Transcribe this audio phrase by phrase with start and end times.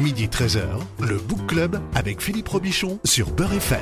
[0.00, 0.60] Midi 13h,
[1.00, 3.78] le Book Club avec Philippe Robichon sur Beurre FM.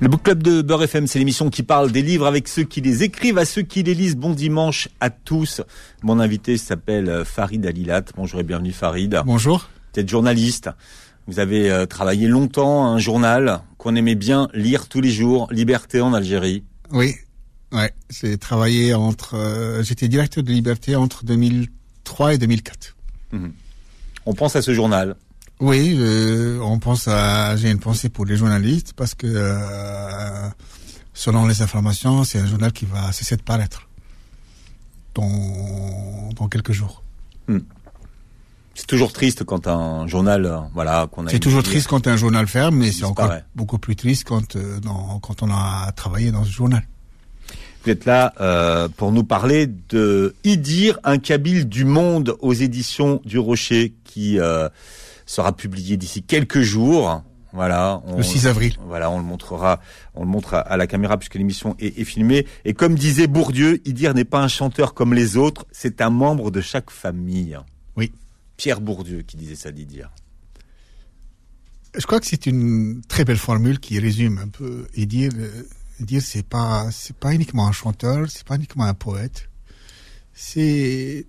[0.00, 2.80] Le Book Club de Beurre FM, c'est l'émission qui parle des livres avec ceux qui
[2.80, 4.16] les écrivent, à ceux qui les lisent.
[4.16, 5.60] Bon dimanche à tous.
[6.02, 8.04] Mon invité s'appelle Farid Alilat.
[8.16, 9.20] Bonjour et bienvenue Farid.
[9.26, 9.68] Bonjour.
[9.94, 10.70] Vous êtes journaliste.
[11.26, 15.48] Vous avez euh, travaillé longtemps à un journal qu'on aimait bien lire tous les jours,
[15.52, 16.64] Liberté en Algérie.
[16.90, 17.14] Oui,
[17.72, 17.92] ouais.
[18.08, 19.34] J'ai travaillé entre.
[19.34, 22.96] euh, J'étais directeur de Liberté entre 2003 et 2004.
[24.26, 25.16] On pense à ce journal.
[25.60, 27.56] Oui, euh, on pense à.
[27.56, 30.48] J'ai une pensée pour les journalistes parce que euh,
[31.12, 33.88] selon les informations, c'est un journal qui va cesser de paraître
[35.14, 37.02] dans dans quelques jours.
[38.74, 41.30] C'est toujours triste quand un journal, euh, voilà, qu'on a.
[41.30, 44.80] C'est toujours triste quand un journal ferme, mais c'est encore beaucoup plus triste quand euh,
[44.80, 46.82] dans- quand on a travaillé dans ce journal.
[47.84, 53.22] Vous êtes là euh, pour nous parler de Idir, un Kabyle du monde aux éditions
[53.24, 54.68] du Rocher qui euh,
[55.24, 57.22] sera publié d'ici quelques jours.
[57.52, 58.02] Voilà.
[58.06, 58.74] on- Le 6 avril.
[58.86, 59.80] Voilà, on le montrera,
[60.14, 62.46] on le montre à, à la caméra puisque l'émission est, est filmée.
[62.66, 66.50] Et comme disait Bourdieu, Idir n'est pas un chanteur comme les autres, c'est un membre
[66.50, 67.58] de chaque famille.
[67.96, 68.12] Oui.
[68.58, 70.10] Pierre Bourdieu qui disait ça d'Idir.
[71.98, 75.64] Je crois que c'est une très belle formule qui résume un peu et dire euh,
[76.04, 79.48] dire c'est pas c'est pas uniquement un chanteur, c'est pas uniquement un poète.
[80.32, 81.26] C'est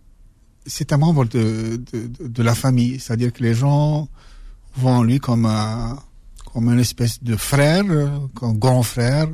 [0.65, 1.81] c'est un membre de,
[2.19, 4.07] de, la famille, c'est-à-dire que les gens
[4.75, 5.97] voient en lui comme un
[6.53, 7.83] comme une espèce de frère,
[8.35, 9.27] comme grand frère,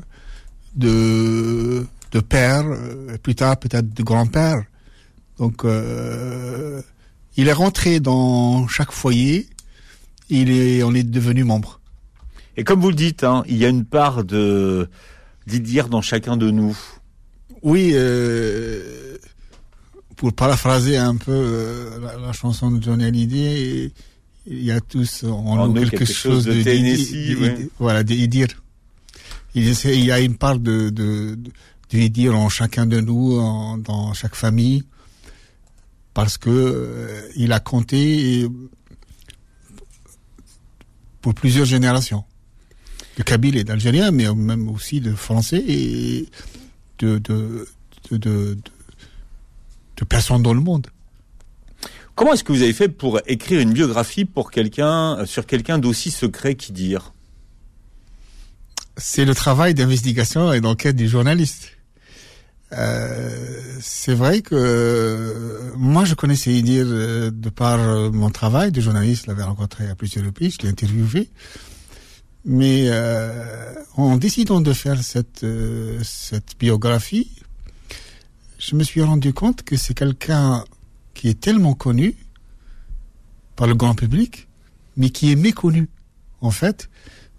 [0.76, 2.66] de de père,
[3.14, 4.64] et plus tard peut-être de grand-père.
[5.38, 6.82] Donc euh,
[7.36, 9.50] il est rentré dans chaque foyer
[10.30, 11.80] il est, on est devenu membre.
[12.56, 14.90] Et comme vous le dites, hein, il y a une part de
[15.48, 16.78] d'Idir dans chacun de nous.
[17.64, 19.18] Oui, euh,
[20.16, 23.92] pour paraphraser un peu euh, la, la chanson de Johnny Hallyday,
[24.46, 27.40] il y a tous en, En nous quelque, quelque chose chose de de, Tennessee, d'Idir-
[27.42, 27.50] ouais.
[27.56, 28.48] d'Idir- voilà, d'Idir.
[29.56, 31.52] Il, y a une part de, de, de,
[31.90, 34.84] d'Idir en chacun de nous, en- dans chaque famille,
[36.14, 38.50] parce que euh, il a compté euh,
[41.22, 42.24] pour plusieurs générations.
[43.18, 46.30] De Kabyles et d'Algériens, mais même aussi de Français et
[47.00, 47.68] de, de,
[48.10, 48.58] de, de, de,
[49.98, 50.88] de personnes dans le monde.
[52.18, 55.78] Comment est-ce que vous avez fait pour écrire une biographie pour quelqu'un, euh, sur quelqu'un
[55.78, 57.14] d'aussi secret qu'Idir
[58.98, 61.74] C'est le travail d'investigation et d'enquête du journaliste.
[62.72, 67.78] Euh, c'est vrai que euh, moi je connaissais Idir de par
[68.12, 71.30] mon travail de journaliste, je l'avais rencontré à plusieurs reprises, je l'ai interviewé.
[72.46, 77.32] Mais euh, en décidant de faire cette, euh, cette biographie,
[78.58, 80.64] je me suis rendu compte que c'est quelqu'un
[81.14, 82.16] qui est tellement connu
[83.56, 84.48] par le grand public,
[84.96, 85.90] mais qui est méconnu,
[86.42, 86.90] en fait,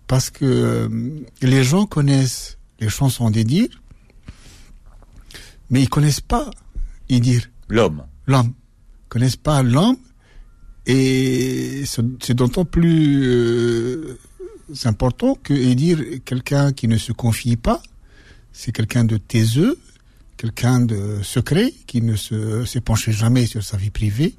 [0.06, 0.88] parce que euh,
[1.42, 3.68] les gens connaissent les chansons d'Idir,
[5.70, 6.50] mais ils connaissent pas
[7.08, 8.04] Idir, L'homme.
[8.26, 8.52] l'homme.
[9.04, 9.96] Ils connaissent pas l'homme,
[10.86, 14.16] et c'est c'est d'autant plus
[14.70, 17.82] euh, important que Idir est quelqu'un qui ne se confie pas,
[18.52, 19.78] c'est quelqu'un de taiseux,
[20.36, 24.34] quelqu'un de secret, qui ne se penché jamais sur sa vie privée,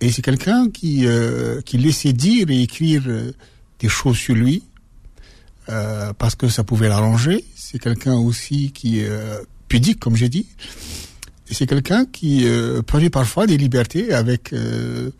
[0.00, 3.32] et c'est quelqu'un qui, euh, qui laissait dire et écrire euh,
[3.78, 4.62] des choses sur lui,
[5.68, 7.44] euh, parce que ça pouvait l'arranger.
[7.54, 9.38] C'est quelqu'un aussi qui est euh,
[9.68, 10.46] pudique, comme j'ai dit.
[11.48, 15.10] Et c'est quelqu'un qui euh, prenait parfois des libertés avec euh,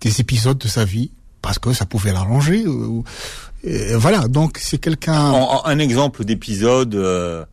[0.00, 1.10] des épisodes de sa vie,
[1.46, 2.64] parce que ça pouvait l'arranger.
[3.94, 5.32] voilà, donc c'est quelqu'un...
[5.64, 7.44] Un exemple d'épisode euh,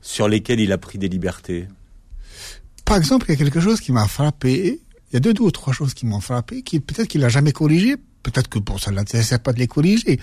[0.00, 1.68] sur lesquels il a pris des libertés.
[2.86, 4.80] Par exemple, il y a quelque chose qui m'a frappé.
[5.10, 7.28] Il y a deux, deux ou trois choses qui m'ont frappé, qui peut-être qu'il a
[7.28, 10.18] jamais corrigé, peut-être que bon, ça ne l'intéressait pas de les corriger.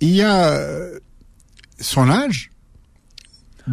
[0.00, 0.98] Il y a euh,
[1.80, 2.50] son âge.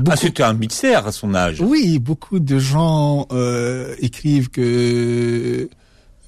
[0.08, 1.60] Ah, c'était un mixeur à son âge.
[1.60, 5.70] oui, beaucoup de gens euh, écrivent que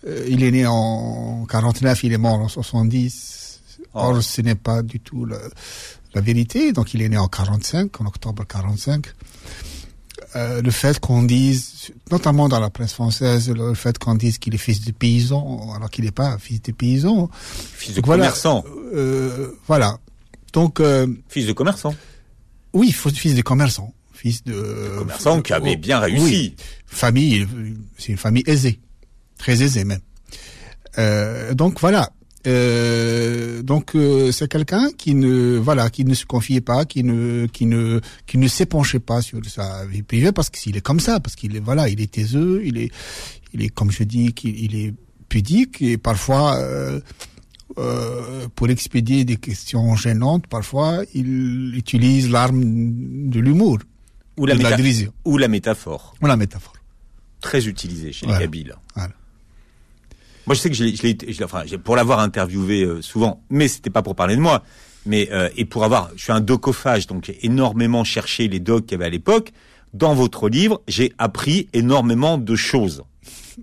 [0.07, 3.59] euh, il est né en 49, il est mort en 70.
[3.95, 5.37] Or, ce n'est pas du tout la,
[6.15, 6.71] la vérité.
[6.73, 9.05] Donc, il est né en 45, en octobre 45.
[10.35, 14.55] Euh, le fait qu'on dise, notamment dans la presse française, le fait qu'on dise qu'il
[14.55, 17.29] est fils de paysan, alors qu'il n'est pas fils de paysan.
[17.33, 18.23] Fils de Voilà.
[18.23, 18.63] commerçant.
[18.95, 19.97] Euh, voilà.
[20.53, 21.93] Donc, euh, Fils de commerçant.
[22.73, 23.93] oui, fils de commerçant.
[24.11, 24.95] Fils de...
[24.99, 26.23] commerçant qui avait bien réussi.
[26.23, 26.55] oui.
[26.87, 27.45] famille,
[27.97, 28.79] c'est une famille aisée,
[29.43, 29.99] très aisée même.
[30.97, 32.03] Euh, donc voilà.
[32.45, 37.45] Euh, donc euh, c'est quelqu'un qui ne voilà qui ne se confiait pas, qui ne
[37.55, 41.19] qui ne qui ne s'épanchait pas sur sa vie privée parce qu'il est comme ça,
[41.23, 42.91] parce qu'il est voilà, il est taiseux, il est
[43.53, 44.93] il est comme je dis qu'il il est
[45.29, 46.99] pudique et parfois euh,
[48.55, 52.61] pour expédier des questions gênantes, parfois il utilise l'arme
[53.29, 53.79] de l'humour
[54.37, 56.13] Ou la, de la méta- dérision ou la métaphore.
[56.21, 56.73] ou la métaphore.
[57.41, 58.39] Très utilisée chez Voilà.
[58.41, 58.75] les Kabyles.
[58.95, 59.13] Voilà.
[60.45, 64.01] Moi, je sais que je l'ai, enfin, pour l'avoir interviewé euh, souvent, mais c'était pas
[64.01, 64.63] pour parler de moi,
[65.05, 68.85] mais euh, et pour avoir, je suis un docophage, donc j'ai énormément cherché les docs
[68.85, 69.51] qu'il y avait à l'époque.
[69.93, 73.03] Dans votre livre, j'ai appris énormément de choses.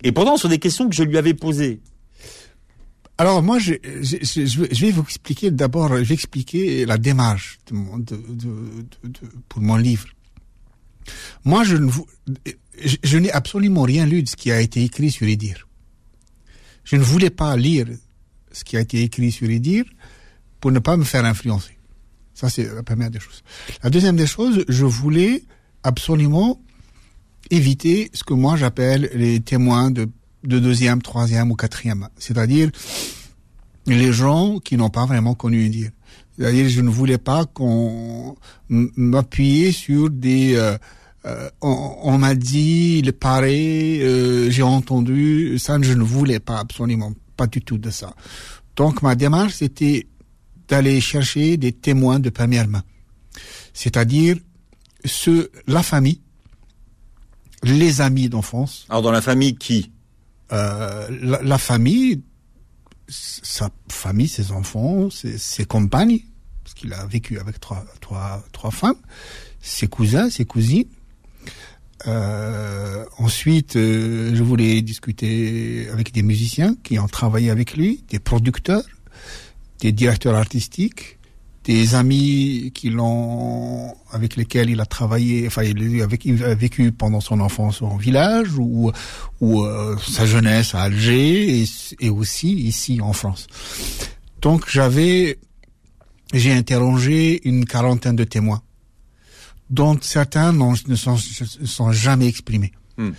[0.04, 1.80] Et pourtant, sur des questions que je lui avais posées.
[3.18, 7.58] Alors moi, je, je, je- je vais- vous expliquer d'abord, je vais expliquer la démarche
[7.68, 10.06] de mon- de- de- pour mon livre.
[11.44, 12.06] Moi, je ne, vous-
[13.02, 15.66] je, n'ai absolument rien lu de ce qui a été écrit sur Edir.
[16.84, 17.86] Je ne voulais pas lire
[18.52, 19.84] ce qui a été écrit sur Edir
[20.60, 21.76] pour ne pas me faire influencer.
[22.34, 23.42] Ça, c'est la première des choses.
[23.82, 25.42] La deuxième des choses, je voulais
[25.82, 26.60] absolument
[27.50, 30.08] éviter ce que moi j'appelle les témoins de,
[30.44, 32.08] de deuxième, troisième ou quatrième.
[32.18, 32.70] C'est-à-dire
[33.86, 35.90] les gens qui n'ont pas vraiment connu Edir.
[36.38, 38.36] C'est-à-dire je ne voulais pas qu'on
[38.70, 40.54] m- m'appuyer sur des...
[40.56, 40.76] euh,
[41.26, 46.58] euh, on on m'a dit, il paraît, euh, j'ai entendu, ça je ne voulais pas
[46.58, 48.14] absolument, pas du tout de ça.
[48.76, 50.06] Donc ma démarche c'était
[50.68, 52.82] d'aller chercher des témoins de première main,
[53.74, 54.36] c'est-à-dire
[55.04, 56.20] ceux, la famille,
[57.62, 59.92] les amis d'enfance, Alors, dans la famille qui?
[60.52, 62.22] Euh, la, la famille,
[63.08, 66.20] sa famille, ses enfants, ses, ses compagnes,
[66.64, 68.96] parce qu'il a vécu avec trois, trois, trois femmes,
[69.60, 70.86] ses cousins, ses cousines.
[72.06, 78.18] Euh, ensuite, euh, je voulais discuter avec des musiciens qui ont travaillé avec lui, des
[78.18, 78.84] producteurs,
[79.80, 81.18] des directeurs artistiques,
[81.64, 86.54] des amis qui l'ont, avec lesquels il a travaillé, enfin, il a vécu, il a
[86.54, 88.90] vécu pendant son enfance en village ou,
[89.40, 91.64] ou euh, sa jeunesse à Alger et,
[92.00, 93.46] et aussi ici en France.
[94.40, 95.38] Donc j'avais,
[96.32, 98.62] j'ai interrogé une quarantaine de témoins,
[99.70, 102.72] dont certains ne sont, sont jamais exprimés.
[102.98, 103.10] Hmm.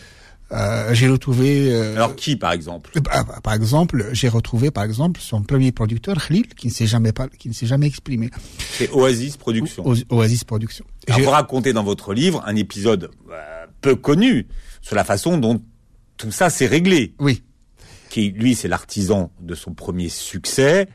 [0.52, 1.72] Euh, j'ai retrouvé.
[1.72, 2.92] euh, Alors, qui, par exemple?
[3.00, 6.88] bah, bah, par exemple, j'ai retrouvé par exemple son premier producteur Khalil qui ne s'est
[6.88, 8.30] jamais pas, qui ne s'est jamais exprimé.
[8.74, 9.86] C'est Oasis Productions.
[9.86, 10.84] Oas- Oasis Productions.
[11.08, 14.46] Alors, vous racontez dans votre livre un épisode euh, peu connu
[14.82, 15.62] sur la façon dont
[16.18, 17.16] tout ça s'est réglé.
[17.20, 17.44] Oui.
[18.10, 20.90] Qui, lui, c'est l'artisan de son premier succès.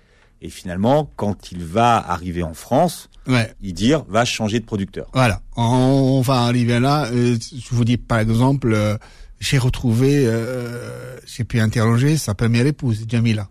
[0.47, 3.53] Et finalement, quand il va arriver en France, Ouais.
[3.61, 5.09] il dit va changer de producteur.
[5.13, 7.07] Voilà, on, va arriver là.
[7.07, 8.97] Euh, je vous dis par exemple, euh,
[9.41, 13.49] j'ai retrouvé, euh, j'ai pu interroger sa première épouse, Jamila,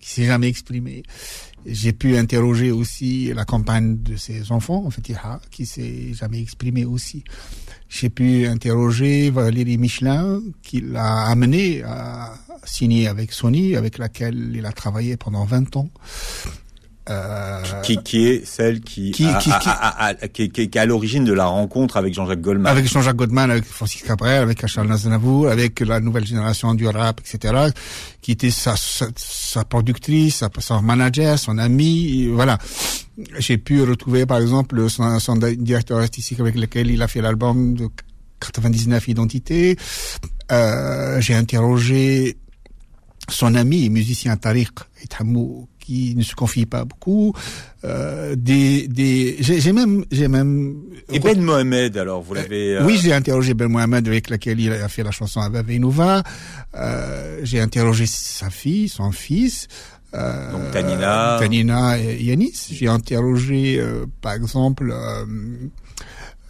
[0.00, 1.02] qui s'est jamais exprimée.
[1.66, 5.02] J'ai pu interroger aussi la compagne de ses enfants, en fait,
[5.50, 7.24] qui s'est jamais exprimée aussi.
[7.88, 14.66] J'ai pu interroger Valérie Michelin, qui l'a amené à signer avec Sony, avec laquelle il
[14.66, 15.88] a travaillé pendant 20 ans.
[17.10, 20.76] Euh, Qui, qui est celle qui, Qui- a- qui- a- qui- a- qui- qui- qui
[20.78, 22.70] est à l'origine de la rencontre avec Jean-Jacques Goldman.
[22.70, 27.20] avec Jean-Jacques Goldman, avec Francis Cabrel, avec Charles Aznavour, avec la nouvelle génération du rap,
[27.20, 27.70] etc.,
[28.20, 32.58] qui était sa, sa, sa productrice, sa, son manager, son ami, voilà.
[33.38, 37.74] J'ai pu retrouver, par exemple, son, son directeur artistique avec lequel il a fait l'album
[37.74, 37.88] de
[38.40, 39.76] 99 Identités.
[40.52, 42.36] Euh, J'ai interrogé
[43.28, 44.70] son ami musicien Tariq
[45.02, 47.32] Ithamou, qui ne se confie pas beaucoup.
[47.82, 50.82] Euh, des, des, j'ai même, j'ai même.
[51.10, 52.76] Et Ben Mohamed, alors, vous l'avez...
[52.76, 56.22] euh, Oui, j'ai interrogé Ben Mohamed avec laquelle il a fait la chanson avec Venouva.
[56.74, 59.66] Euh, j'ai interrogé sa fille, son fils.
[60.12, 61.38] Euh, Donc, Tanina.
[61.40, 62.68] Tanina et Yanis.
[62.70, 65.24] J'ai interrogé, euh, par exemple, euh,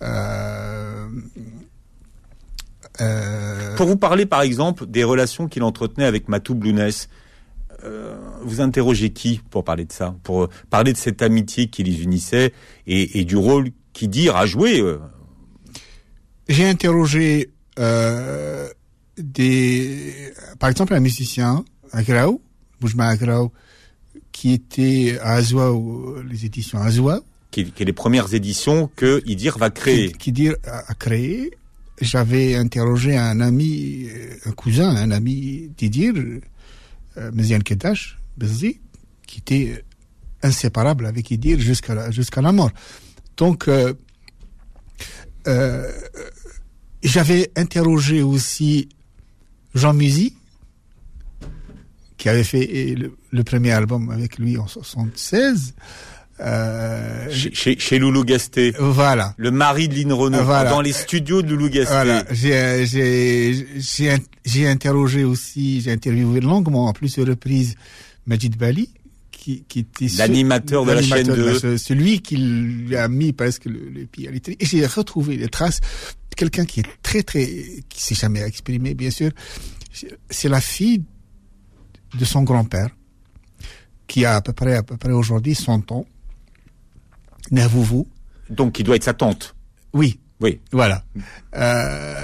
[0.03, 1.07] euh,
[3.01, 7.09] euh, Pour vous parler, par exemple, des relations qu'il entretenait avec Matou Blounès,
[7.85, 11.83] euh, vous interrogez qui pour parler de ça Pour euh, parler de cette amitié qui
[11.85, 12.53] les unissait
[12.87, 14.99] et, et du rôle qu'Idir a joué euh,
[16.49, 18.69] J'ai interrogé euh,
[19.17, 22.41] des, par exemple, un musicien, Agraou,
[22.81, 23.51] Boujma Agraou,
[24.33, 25.73] qui était à Azwa,
[26.29, 27.21] les éditions Azwa,
[27.51, 30.13] qui, qui est les premières éditions que Idir va créer.
[30.13, 31.51] qui, qui dire a, a créé.
[32.01, 34.07] J'avais interrogé un ami,
[34.45, 36.15] un cousin, un ami d'Idir,
[37.19, 38.81] euh, Meziane Kedash, Bezzi,
[39.27, 39.85] qui était
[40.43, 42.71] inséparable avec Idir jusqu'à la, jusqu'à la mort.
[43.37, 43.95] Donc, euh,
[45.47, 45.91] euh,
[47.03, 48.89] j'avais interrogé aussi
[49.75, 50.37] Jean Musy,
[52.17, 55.75] qui avait fait le, le premier album avec lui en 76.
[56.41, 58.73] Euh, Chez, chez, Loulou Gasté.
[58.79, 59.35] voilà.
[59.39, 60.45] Le mari de Lynn Renault.
[60.45, 60.71] Voilà.
[60.71, 61.93] Dans les studios de Loulou Gasté.
[61.93, 67.75] Voilà, j'ai j'ai j'ai in- j'ai interrogé aussi, j'ai interviewé longuement à plusieurs reprises
[68.27, 68.89] Majid Bali
[69.33, 71.59] qui qui était L'animateur de la chaîne de 2.
[71.59, 74.57] ce- celui qui lui a mis presque le, le pied à l'étrier.
[74.61, 75.81] Et j'ai retrouvé les traces
[76.31, 77.47] de quelqu'un qui est très très
[77.89, 79.31] qui s'est jamais exprimé bien sûr.
[80.31, 81.03] C'est la fille
[82.19, 82.91] de son grand-père
[84.07, 86.07] qui a à peu près à peu près aujourd'hui 100 ans.
[87.51, 88.07] Navouvou.
[88.51, 89.55] Donc, il doit être sa tante.
[89.93, 90.61] Oui, Oui.
[90.73, 91.05] voilà.
[91.57, 92.15] Euh,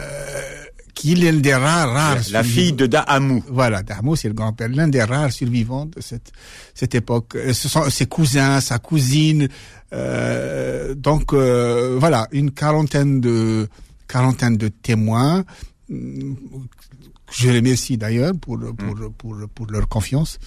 [0.94, 2.14] qui est l'un des rares, rares.
[2.16, 2.44] La survivants.
[2.54, 3.42] fille de Dahamou.
[3.48, 6.32] Voilà, Darmo, c'est le grand-père, l'un des rares survivants de cette,
[6.74, 7.34] cette époque.
[7.36, 9.48] Euh, Ce sont ses cousins, sa cousine.
[9.92, 13.68] euh, donc, euh, voilà, une quarantaine de,
[14.08, 15.44] quarantaine de témoins.
[15.88, 20.38] Je les remercie d'ailleurs pour, pour, pour, pour leur confiance.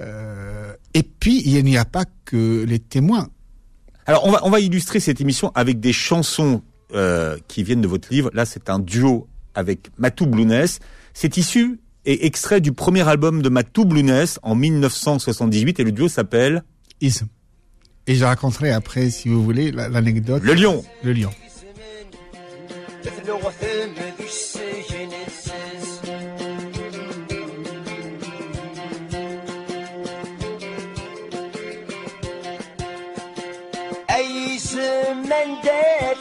[0.00, 3.28] Euh, et puis, il n'y a pas que les témoins.
[4.10, 6.62] Alors, on va, on va illustrer cette émission avec des chansons
[6.94, 8.28] euh, qui viennent de votre livre.
[8.34, 10.80] Là, c'est un duo avec Matou Blounès.
[11.14, 16.08] C'est issu et extrait du premier album de Matou Blounès en 1978 et le duo
[16.08, 16.64] s'appelle
[17.00, 17.26] Ism.
[18.08, 20.42] Et je raconterai après, si vous voulez, la- l'anecdote.
[20.42, 20.82] Le Lion.
[21.04, 21.30] Le lion.
[35.62, 36.19] dead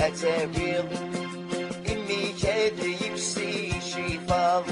[0.00, 0.88] أتابيض
[1.92, 4.64] إمي كاد يبسي شفاض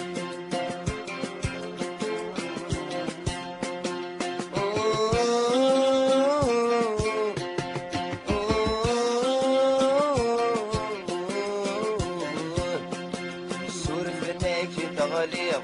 [14.97, 15.63] تغليظ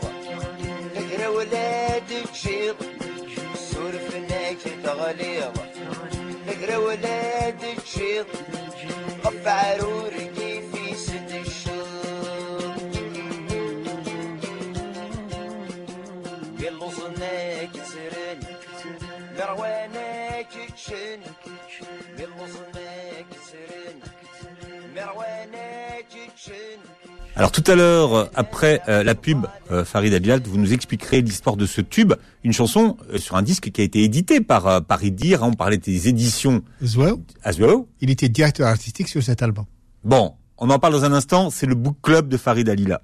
[0.96, 2.76] نقرا ولادك شيط
[3.54, 5.57] سورفناك تغليظ
[6.78, 8.26] ولاد تشيط
[9.24, 12.78] قف عرورقي في ست الشوق.
[16.60, 18.40] يلو صناك سرن
[19.38, 21.20] مروانك تشن
[22.18, 23.98] يلو صناك سرن
[24.96, 26.80] مروانك تشن
[27.38, 31.20] Alors tout à l'heure, euh, après euh, la pub, euh, Farid Abilat, vous nous expliquerez
[31.22, 34.66] l'histoire de ce tube, une chanson euh, sur un disque qui a été édité par
[34.66, 35.44] euh, par Idir.
[35.44, 36.62] hein, on parlait des éditions
[37.44, 37.88] Aswao.
[38.00, 39.66] il était directeur artistique sur cet album.
[40.02, 41.50] Bon, on en parle dans un instant.
[41.50, 43.00] C'est le book club de Farid Alila.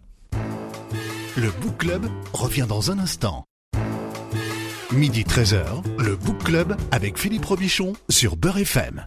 [1.36, 3.44] Le Book Club revient dans un instant.
[4.92, 5.64] Midi 13h,
[5.98, 9.06] le Book Club avec Philippe Robichon sur Beurre FM.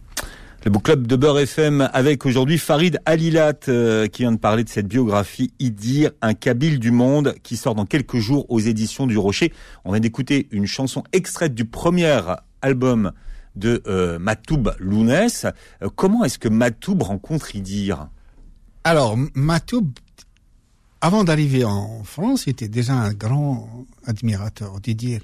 [0.64, 4.64] Le book club de Beurre FM avec aujourd'hui Farid Alilat euh, qui vient de parler
[4.64, 9.06] de cette biographie Idir, un Kabyle du monde qui sort dans quelques jours aux éditions
[9.06, 9.52] du Rocher.
[9.84, 12.20] On vient d'écouter une chanson extraite du premier
[12.60, 13.12] album
[13.54, 15.46] de euh, Matoub Lounès.
[15.82, 18.08] Euh, comment est-ce que Matoub rencontre Idir
[18.82, 19.86] Alors, Matoub,
[21.00, 25.20] avant d'arriver en France, était déjà un grand admirateur d'Idir.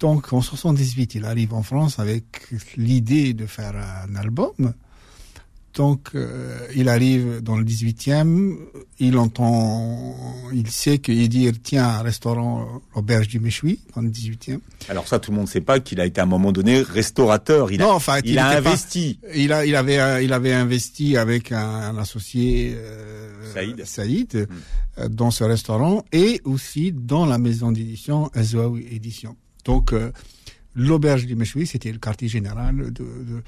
[0.00, 2.24] Donc, en 78, il arrive en France avec
[2.76, 4.74] l'idée de faire un album.
[5.74, 8.54] Donc, euh, il arrive dans le 18e,
[9.00, 10.14] il entend,
[10.52, 14.60] il sait qu'Idir tient un restaurant, l'auberge du Méchoui, dans le 18e.
[14.88, 16.80] Alors ça, tout le monde ne sait pas qu'il a été à un moment donné
[16.80, 17.72] restaurateur.
[17.72, 19.18] Il a, Non, enfin, il a pas- investi.
[19.34, 23.84] Il a, il avait, euh, il avait investi avec un, un associé euh, Saïd.
[23.84, 24.54] Saïd, Mm.
[25.00, 29.34] euh, dans ce restaurant et aussi dans la maison d'édition Azwaoui Édition.
[29.64, 30.10] Donc euh,
[30.74, 33.42] l'auberge du Méchoui, c'était le quartier général de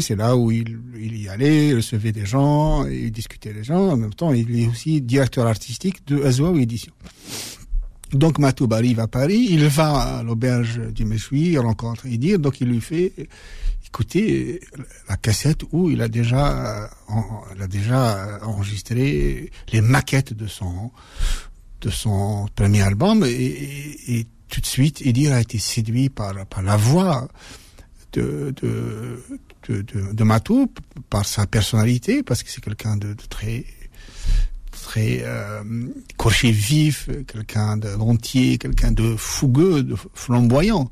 [0.00, 3.90] c'est là où il, y allait, il recevait des gens, il discutait des gens.
[3.90, 6.92] En même temps, il est aussi directeur artistique de Azwaoui Édition.
[8.12, 12.60] Donc Matoub arrive à Paris, il va à l'auberge du Méchoui, il rencontre Idir, donc
[12.60, 13.12] il lui fait
[13.84, 14.60] écouter
[15.08, 16.88] la cassette où il a déjà,
[17.56, 20.92] il a déjà enregistré les maquettes de son
[21.86, 27.28] de son premier album et, tout de suite Idir a été séduit par la voix
[28.12, 28.54] de,
[29.68, 30.72] de, Matou
[31.10, 33.64] par sa personnalité, parce que c'est quelqu'un de, très
[34.70, 35.62] très euh,
[36.44, 40.90] vif, quelqu'un de rentier, quelqu'un de fougueux, de flamboyant.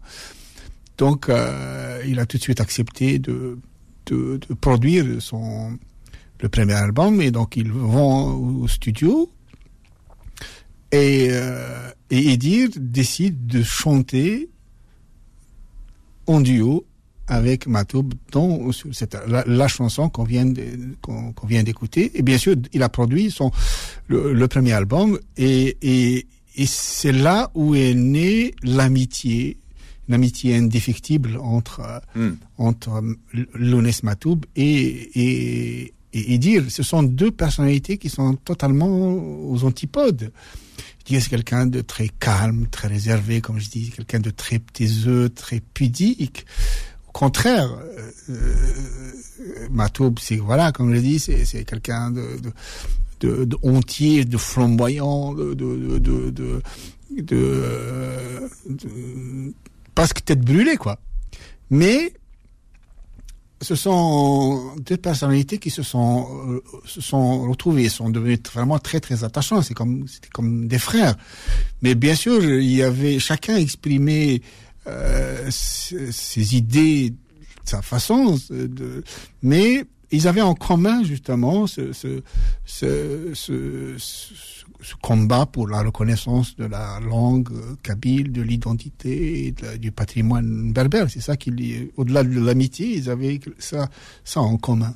[0.98, 3.58] Donc, euh, il a tout de suite accepté de,
[4.06, 5.78] de, produire son
[6.40, 9.30] le premier album et donc il vend au studio
[10.94, 14.48] et euh, et Edir décide de chanter
[16.26, 16.84] en duo
[17.26, 20.52] avec Matoub dans cette, la, la chanson qu'on vient
[21.00, 23.50] qu'on vient d'écouter et bien sûr il a produit son
[24.08, 29.56] le, le premier album et et, et c'est là où est née l'amitié
[30.08, 31.80] une amitié indéfectible entre
[32.14, 32.32] Hmm.
[32.58, 33.02] entre
[33.54, 34.66] Lounès Matoub et,
[35.24, 36.64] et, et Idir.
[36.68, 38.94] Ce sont deux personnalités qui sont totalement
[39.50, 40.30] aux antipodes.
[41.06, 45.28] Idir, c'est quelqu'un de très calme, très réservé, comme je dis, quelqu'un de très taiseux,
[45.28, 46.46] très pudique.
[47.08, 52.52] Au contraire, euh, euh, Matoub, c'est, voilà, comme je dis, c'est, c'est quelqu'un de, de,
[53.20, 56.62] de, de hontier, de flamboyant, de, de, de, de, de,
[57.20, 58.48] de, euh,
[59.94, 60.98] presque tête brûlée, quoi.
[61.70, 62.14] Mais
[63.64, 69.00] ce sont deux personnalités qui se sont euh, se sont retrouvées, sont devenues vraiment très
[69.00, 69.62] très attachants.
[69.62, 71.16] C'est comme c'était comme des frères.
[71.82, 74.42] Mais bien sûr, il y avait chacun exprimé
[74.86, 77.14] euh, ses, idées
[77.64, 78.38] sa façon.
[78.50, 79.02] De,
[79.42, 82.22] mais ils avaient en commun justement ce ce
[82.64, 83.96] ce,
[85.00, 87.48] combat pour la reconnaissance de la langue
[87.82, 91.08] kabyle, de l'identité du patrimoine berbère.
[91.08, 93.88] C'est ça qui au-delà de l'amitié, ils avaient ça
[94.24, 94.94] ça en commun.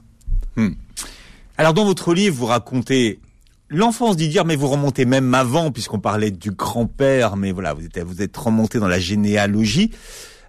[1.57, 3.21] Alors dans votre livre, vous racontez
[3.69, 7.99] l'enfance d'Idir, mais vous remontez même avant, puisqu'on parlait du grand-père, mais voilà, vous êtes,
[8.01, 9.91] vous êtes remonté dans la généalogie.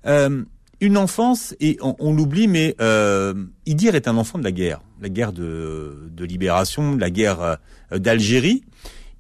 [0.06, 0.44] Euh,
[0.82, 3.34] une enfance, et on, on l'oublie, mais euh,
[3.66, 7.42] Idir est un enfant de la guerre, la guerre de, de libération, la guerre
[7.92, 8.64] euh, d'Algérie.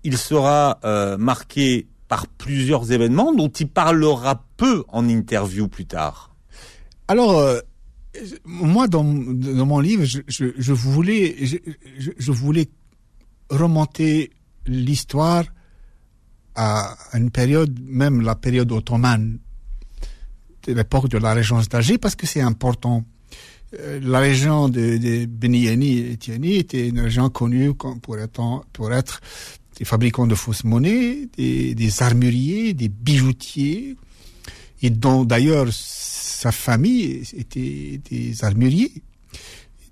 [0.03, 6.33] Il sera euh, marqué par plusieurs événements dont il parlera peu en interview plus tard.
[7.07, 7.59] Alors, euh,
[8.45, 11.57] moi, dans, mon livre, je, voulais, je-
[12.17, 12.69] je voulais
[13.49, 14.31] remonter
[14.65, 15.43] l'histoire
[16.55, 19.39] à une période, même la période ottomane,
[20.73, 23.03] l'époque de la régence d'Alger, parce que c'est important.
[23.79, 29.21] Euh, La région de, de Beniani et Tiani était une région connue pour être,
[29.77, 33.95] des fabricants de fausses monnaies, des, armuriers, des bijoutiers,
[34.81, 38.91] et dont d'ailleurs sa famille était des armuriers,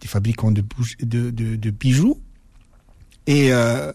[0.02, 2.20] des fabricants de, bijoux.
[3.28, 3.92] Et, euh,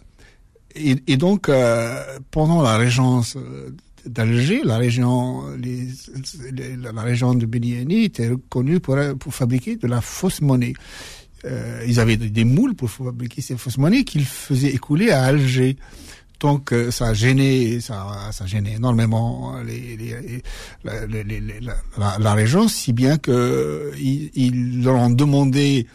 [1.18, 3.36] donc, euh, pendant la régence
[4.06, 5.86] d'Alger, la région, les,
[6.52, 10.74] les- la région de Beniani était connue pour, pour fabriquer de la fausse monnaie.
[11.44, 15.76] Euh, ils avaient des- moules pour fabriquer ces fausses monnaies qu'ils faisaient écouler à Alger.
[16.40, 19.54] Donc euh, ça gêné, ça, gêné énormément
[20.84, 25.86] la, région, si bien que ils, ils leur ont demandé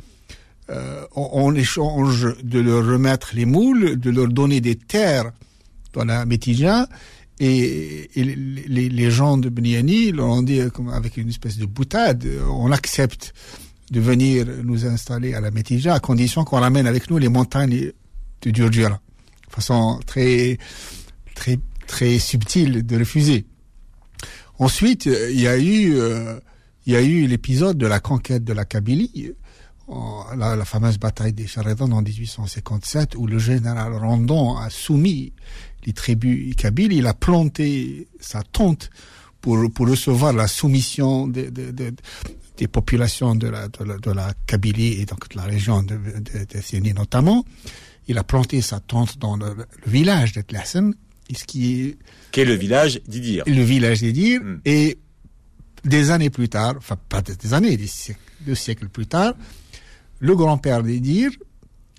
[0.70, 5.32] euh, en, échange de leur remettre les moules, de leur donner des terres
[5.94, 6.88] dans la Métija.
[7.40, 12.44] Et, les, gens de Beniani leur ont dit, euh, avec une espèce de boutade, euh,
[12.50, 13.34] on accepte
[13.92, 17.92] de venir nous installer à la Métija à condition qu'on ramène avec nous les montagnes
[18.42, 19.00] de Djurdjura.
[19.48, 20.58] De façon très,
[21.36, 23.46] très, très subtile de refuser.
[24.60, 26.40] Ensuite, il y a eu, euh,
[26.86, 29.32] il y a eu l'épisode de la conquête de la Kabylie,
[30.36, 35.34] la, fameuse bataille des Charedon en 1857, où le général Rondon a soumis
[35.86, 36.94] les tribus kabyles.
[36.94, 38.90] Il a planté sa tente
[39.42, 41.94] pour, pour recevoir la soumission de, de- de-
[42.58, 45.96] des populations de la, de, la, de la Kabylie et donc de la région de,
[45.96, 47.46] de, notamment.
[48.08, 50.96] Il a planté sa tente dans le, le village de Tlassen,
[51.32, 51.98] ce qui est
[52.32, 54.62] Qu'est le village d'Idir le village d'Edir, Mm.
[54.66, 54.98] et
[55.86, 59.36] des années plus tard, enfin pas des années, des siècles, deux siècles plus tard,
[60.20, 61.30] le grand-père d'Edir,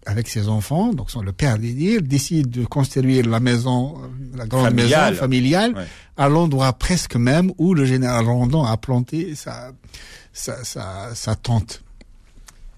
[0.09, 4.47] avec ses enfants, donc son- le père d'Edir, décide de construire la maison, euh, la
[4.47, 5.87] grande maison familiale, Ouais.
[6.16, 9.73] à l'endroit presque même où le général Rondon a planté sa,
[10.33, 11.83] sa, sa, sa tente.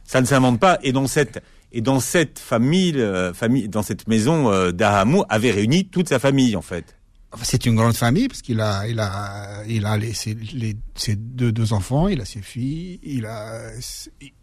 [0.04, 0.78] Ça ne s'invente pas.
[0.82, 1.40] Et dans cette
[1.72, 6.18] et dans cette famille, euh, famille, dans cette maison euh, d'Ahamou, avait réuni toute sa
[6.18, 6.96] famille en fait.
[7.44, 11.14] C'est une grande famille parce qu'il a, il a, il a les, ses, les- ses
[11.14, 13.60] deux, deux enfants, il a ses filles, il a,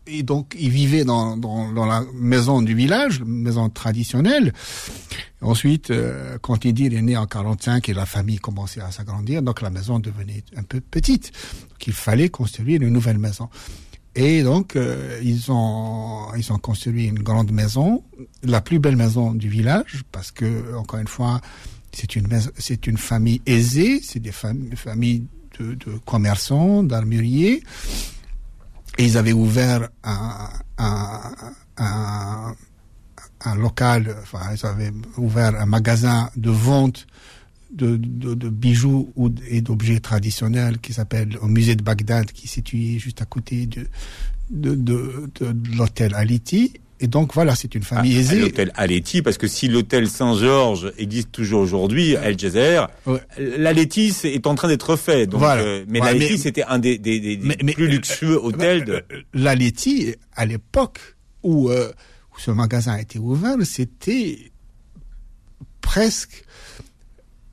[0.07, 4.53] et donc il vivait dans, dans, dans la maison du village, maison traditionnelle.
[5.41, 9.61] Ensuite, euh, quand Idir est né en 45 et la famille commençait à s'agrandir, donc
[9.61, 11.33] la maison devenait un peu petite.
[11.69, 13.49] Donc il fallait construire une nouvelle maison.
[14.15, 18.03] Et donc euh, ils ont ils ont construit une grande maison,
[18.43, 21.39] la plus belle maison du village parce que encore une fois
[21.97, 22.27] c'est une
[22.59, 25.25] c'est une famille aisée, c'est des fam- familles
[25.59, 27.63] de, commerçants, d'armuriers.
[28.99, 30.49] Ils avaient ouvert un,
[31.77, 32.53] un,
[33.55, 37.07] local, enfin, ils avaient ouvert un magasin de vente
[37.71, 42.49] de, de, bijoux ou et d'objets traditionnels qui s'appelle au musée de Bagdad, qui est
[42.49, 43.87] situé juste à côté de,
[44.51, 46.73] de, de l'hôtel Aliti.
[46.99, 48.39] Et donc voilà, c'est une famille à aisée.
[48.39, 53.19] l'hôtel Aleti, parce que si l'hôtel Saint-Georges existe toujours aujourd'hui, El Jazer, Ouais.
[53.37, 55.27] l'Aleti est en train d'être fait.
[55.27, 55.61] Donc, Voilà.
[55.61, 58.83] euh, mais Ouais, l'Aleti c'était un des, des, des- des Mais- mais- plus luxueux hôtels
[58.83, 59.03] de...
[59.35, 60.99] La Letty, à l'époque
[61.43, 61.91] où, euh,
[62.35, 64.51] où ce magasin a été ouvert, c'était
[65.81, 66.43] presque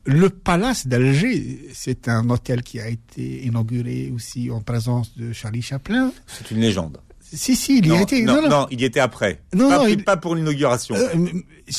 [0.06, 1.68] le palace d'Alger.
[1.72, 6.12] C'est un hôtel qui a été inauguré aussi en présence de Charlie Chaplin.
[6.26, 6.98] C'est une légende.
[7.34, 8.22] Si, si, il y non, a été.
[8.22, 9.42] non, non, il y était après.
[9.54, 10.94] Non, pas, non, il- pas pour l'inauguration.
[10.94, 11.26] Euh,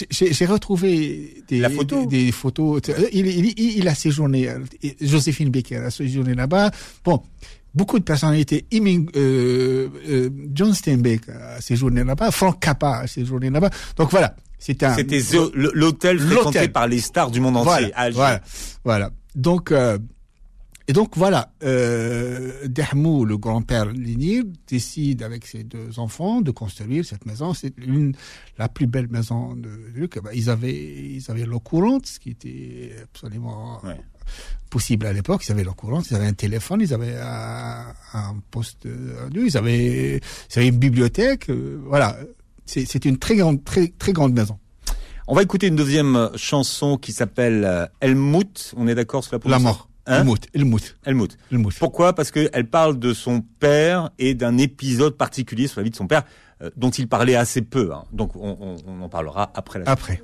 [0.10, 2.82] j'ai retrouvé des, La photo des, des photos.
[3.13, 4.50] Il, il, il, a séjourné,
[5.02, 6.72] Joséphine Baker a séjourné là-bas.
[7.04, 7.22] Bon,
[7.74, 8.65] beaucoup de personnalités.
[8.72, 12.32] Iming, euh, euh, John Steinbeck a séjourné là-bas.
[12.32, 13.70] Frank Cappa a séjourné là-bas.
[13.98, 14.36] Donc voilà.
[14.58, 14.88] C'était
[15.54, 17.70] l'hôtel fréquenté par les stars du monde entier.
[17.72, 18.15] Voilà, à Alger.
[18.15, 18.41] voilà,
[18.84, 19.12] voilà.
[19.36, 19.98] Donc, euh,
[20.88, 27.26] et donc voilà, euh, le grand-père Lénir, décide avec ses deux enfants de construire cette
[27.26, 27.54] maison.
[27.54, 28.13] C'est une
[28.58, 30.19] la plus belle maison de Luc.
[30.21, 34.00] Bah, ils avaient ils avaient l'eau courante, ce qui était absolument Ouais.
[34.69, 35.43] possible à l'époque.
[35.48, 38.88] Ils avaient l'eau courante, ils avaient un téléphone, ils avaient un, un poste
[39.34, 40.17] ils avaient
[40.52, 41.50] ils avaient une bibliothèque.
[41.50, 42.15] euh, voilà,
[42.65, 44.58] c'est c'est une très grande très très grande maison.
[45.28, 48.74] On va écouter une deuxième chanson qui s'appelle euh, Helmut.
[48.78, 49.89] On est d'accord sur la La prononciation mort.
[50.08, 50.96] Hein Elmout, Elmout.
[51.06, 51.38] Elmout.
[51.52, 51.74] Elmout.
[51.80, 52.13] Pourquoi?
[52.13, 56.08] Parce qu'elle parle de son père et d'un épisode particulier sur la vie de son
[56.08, 56.24] père
[56.62, 57.91] euh, dont il parlait assez peu.
[57.94, 58.04] Hein.
[58.12, 60.22] Donc on, en parlera après la Après.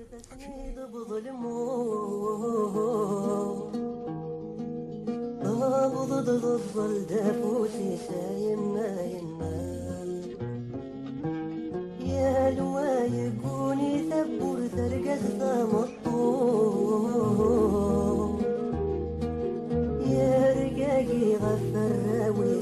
[21.57, 22.53] فراوي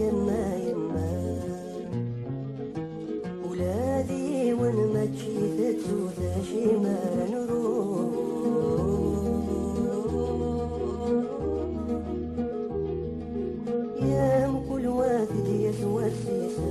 [0.00, 1.40] يما يما
[3.50, 8.14] ولادي وين ما تشيت تودا شي نروح
[14.02, 16.63] يا مكل وافد يسوى السيسا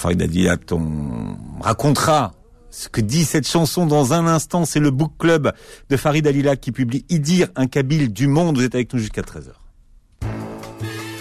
[0.00, 2.32] Farid Adila, on racontera
[2.70, 4.64] ce que dit cette chanson dans un instant.
[4.64, 5.52] C'est le Book Club
[5.90, 8.56] de Farid Alila qui publie Idir, un Kabyle du monde.
[8.56, 9.50] Vous êtes avec nous jusqu'à 13h.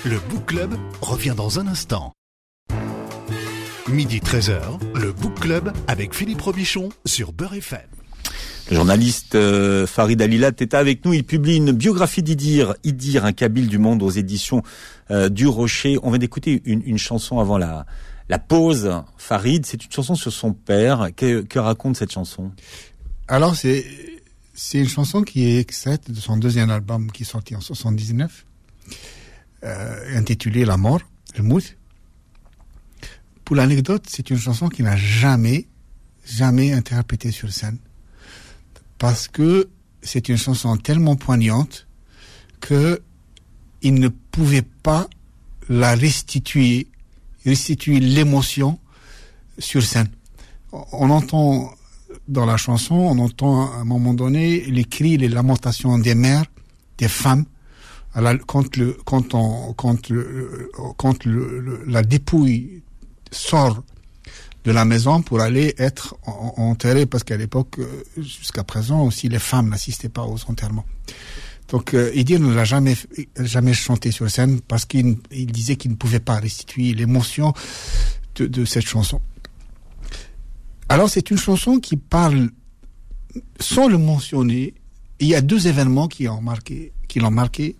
[0.05, 2.13] Le Book Club revient dans un instant.
[3.89, 4.61] Midi 13h,
[4.95, 7.81] le Book Club avec Philippe Robichon sur Beurre FM.
[8.69, 11.13] Le journaliste euh, Farid Alilat est avec nous.
[11.13, 14.63] Il publie une biographie d'Idir, Idir, un Kabyle du monde aux éditions
[15.11, 15.97] euh, du Rocher.
[16.01, 17.85] On vient d'écouter une, une chanson avant la,
[18.29, 18.89] la pause.
[19.17, 21.09] Farid, c'est une chanson sur son père.
[21.15, 22.51] Que, raconte cette chanson?
[23.27, 23.83] Alors, c'est,
[24.73, 28.45] une chanson qui est extraite de son deuxième album qui est sorti en 79,
[29.63, 31.01] euh, intitulé La mort,
[31.35, 31.75] le mout.
[33.43, 35.67] Pour l'anecdote, c'est une chanson qui n'a jamais,
[36.23, 37.79] jamais interprétée sur scène.
[38.99, 39.69] Parce que
[40.03, 41.87] c'est une chanson tellement poignante
[42.59, 43.01] que
[43.81, 45.07] il ne pouvait pas
[45.69, 46.87] la restituer,
[47.45, 48.79] restituer l'émotion
[49.57, 50.09] sur scène.
[50.71, 51.71] On- entend
[52.27, 56.45] dans la chanson, on entend à un moment donné les cris, les lamentations des mères,
[56.97, 57.45] des femmes,
[58.47, 62.81] quand le quand on quand le, quand le- la dépouille
[63.31, 63.83] sort
[64.65, 69.01] de la maison pour aller être en- en- enterrée parce qu'à l'époque euh, jusqu'à présent
[69.05, 70.85] aussi les femmes n'assistaient pas aux enterrements.
[71.69, 72.95] Donc euh, Idir ne l'a jamais
[73.37, 77.53] jamais chanté sur scène parce qu'il il disait qu'il ne pouvait pas restituer l'émotion
[78.35, 79.21] de, de cette chanson.
[80.89, 82.49] Alors c'est une chanson qui parle
[83.59, 84.73] sans le mentionner.
[85.19, 87.75] Il y a deux événements qui ont marqué, qui l'ont marqué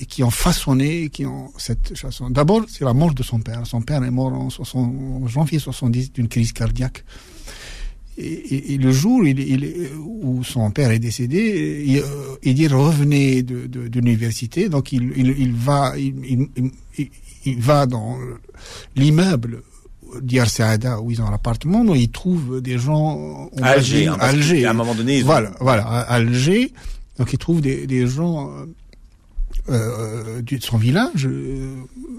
[0.00, 2.30] et qui ont façonné, qui ont cette chanson.
[2.30, 3.66] D'abord, c'est la mort de son père.
[3.66, 7.04] Son père est mort en, 60 en janvier 70 d'une crise cardiaque.
[8.18, 12.02] Et, et- et le jour il, il- où son père est décédé, il, euh,
[12.42, 16.14] il dit revenez de, de, de l'université, donc il, il, il va, il,
[16.56, 17.10] il- il-
[17.46, 18.18] il va dans
[18.96, 19.62] l'immeuble
[20.22, 24.18] d'Yar Saada où ils ont l'appartement, où il trouve des gens on Alger, dire, hein,
[24.20, 24.62] Alger.
[24.62, 26.72] qu'à un moment donné, ils ont- voilà, voilà, à Alger.
[27.18, 28.50] Donc il trouve des, des gens
[29.70, 31.76] euh, euh, de son village euh,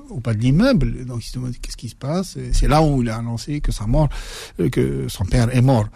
[0.10, 1.06] au bas de l'immeuble.
[1.06, 2.38] Donc il se qu'est-ce qui se passe?
[2.54, 4.10] C'est là où il a annoncé que sa mort,
[4.60, 5.88] euh, que son père est mort.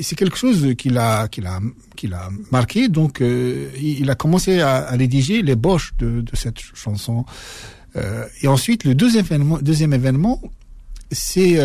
[0.00, 1.60] C'est quelque chose qui l'a, qui l'a,
[1.96, 2.88] qui l'a marqué.
[2.88, 7.24] Donc euh, il a commencé à, à rédiger l'ébauche de, de cette chanson.
[8.40, 10.40] Et ensuite le deuxième événement, deuxième événement,
[11.10, 11.58] c'est,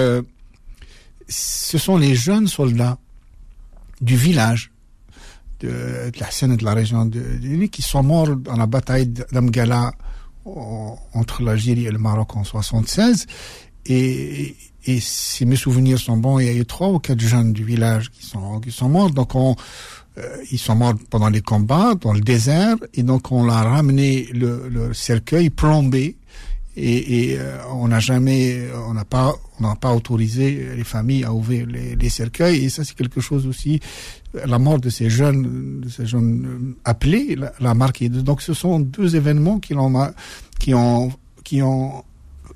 [1.29, 2.97] ce sont les jeunes soldats
[4.01, 4.71] du village
[5.59, 9.07] de, de la et de la région de, de qui sont morts dans la bataille
[9.31, 9.91] d'Amgala
[10.45, 13.25] en- entre l'Algérie et le Maroc en 76.
[13.85, 17.53] Et, et si mes souvenirs sont bons, il y a eu trois ou quatre jeunes
[17.53, 19.11] du village qui sont, qui sont morts.
[19.11, 19.55] Donc on,
[20.17, 24.25] euh, ils sont morts pendant les combats dans le désert et donc on a ramené
[24.33, 26.17] le, le cercueil plombé
[26.79, 31.23] et, et, euh, on n'a jamais, on n'a pas, on n'a pas autorisé les familles
[31.23, 33.79] à ouvrir les, les cercueils et ça c'est quelque chose aussi.
[34.45, 37.73] La mort de ces jeunes, de ces jeunes euh, appelés, l'a l'a.
[38.21, 40.13] Donc ce sont deux événements qui l'ont,
[40.59, 41.11] qui ont,
[41.43, 42.03] qui ont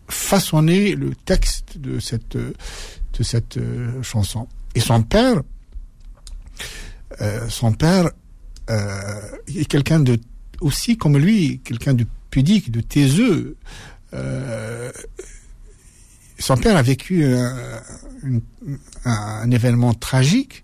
[0.07, 4.47] façonné le texte de cette, de cette euh, chanson.
[4.75, 5.41] Et son père,
[7.21, 8.09] euh, son père
[8.69, 10.19] euh, est quelqu'un de
[10.59, 13.57] aussi comme lui, quelqu'un de pudique, de taiseux.
[14.13, 14.91] Euh,
[16.39, 17.81] son père a vécu un,
[18.23, 18.41] une-
[19.05, 19.11] un,
[19.43, 20.63] un événement tragique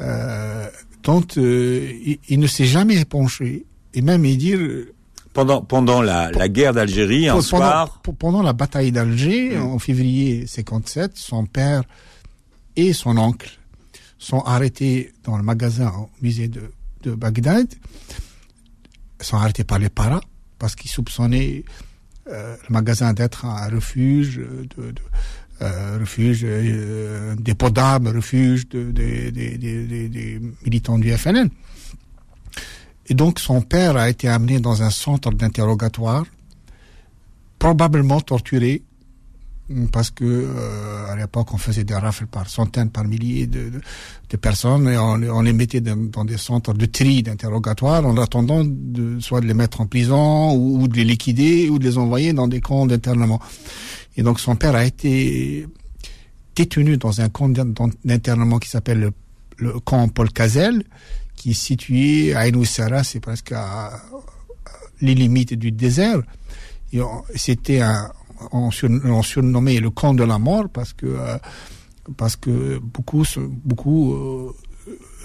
[0.00, 0.68] euh,
[1.02, 3.64] dont euh, il, il ne s'est jamais épanché.
[3.94, 4.92] Et même il dit euh,
[5.32, 9.62] Pendant, pendant la, la guerre d'Algérie, un pendant, soir, pendant la bataille d'Alger Mm.
[9.62, 11.82] en février 57, son père
[12.76, 13.58] et son oncle
[14.18, 16.70] sont arrêtés dans le magasin au musée de,
[17.02, 17.66] de Bagdad.
[19.20, 20.20] Ils sont arrêtés par les paras
[20.58, 21.64] parce qu'ils soupçonnaient
[22.30, 24.94] euh, le magasin d'être un refuge euh, de,
[25.62, 31.50] euh, refuge, euh, dépôt d'armes, refuge de, de- de- de- de- des militants du FNL.
[33.08, 36.24] Et donc son père a été amené dans un centre d'interrogatoire,
[37.58, 38.82] probablement torturé,
[39.92, 43.80] parce que euh, à l'époque on faisait des rafles par centaines, par milliers de, de,
[44.28, 48.16] de personnes et on, on les mettait dans, dans des centres de tri d'interrogatoire en
[48.16, 51.84] attendant de, soit de les mettre en prison ou, ou de les liquider ou de
[51.84, 53.40] les envoyer dans des camps d'internement.
[54.16, 55.66] Et donc son père a été
[56.56, 57.72] détenu dans un camp d'in-
[58.04, 59.12] d'internement qui s'appelle le,
[59.58, 60.82] le camp Paul Cazel,
[61.36, 64.02] qui est situé à Inoussara, c'est presque à, à
[65.00, 66.20] les limites du désert.
[67.36, 68.10] C'était un,
[68.52, 71.36] on, surn- on surnommait le camp de la mort parce que euh,
[72.16, 73.24] parce que beaucoup
[73.64, 74.52] beaucoup euh,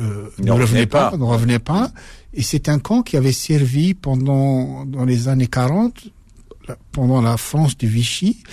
[0.02, 1.18] euh, Ne ne revenaient pas, pas.
[1.18, 1.92] ne revenaient pas.
[2.34, 6.10] Et c'est un camp qui avait servi pendant dans les années 40
[6.68, 8.44] la- pendant la France de Vichy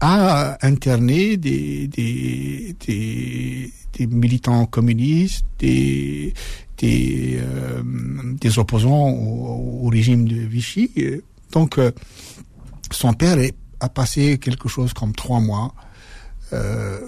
[0.00, 6.34] à interner des, des, des, des militants communistes, des,
[6.78, 7.82] des, euh,
[8.40, 10.90] des opposants au, au régime de Vichy.
[11.52, 11.78] Donc,
[12.90, 15.74] son père est- a passé quelque chose comme trois mois
[16.52, 17.00] euh,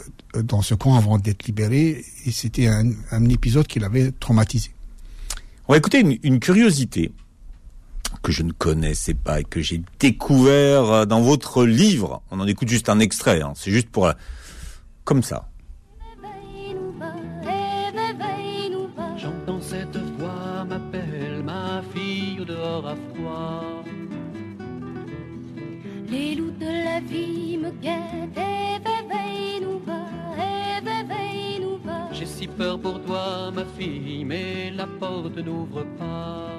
[0.43, 4.71] dans ce camp avant d'être libéré, et c'était un, épisode qui l'avait traumatisé.
[5.69, 7.13] on va écouter une, curiosité
[8.23, 12.23] que je ne connaissais pas et que j'ai découvert euh, dans votre livre.
[12.31, 13.53] On en écoute juste un extrait, hein.
[13.55, 14.07] c'est juste pour...
[14.07, 14.17] la-
[15.05, 15.49] Comme ça.
[27.09, 29.81] vie me guette, éveille-nous
[30.85, 31.81] éveille-nous.
[32.13, 36.51] J'ai si peur pour toi, ma fille, mais la porte n'ouvre pas.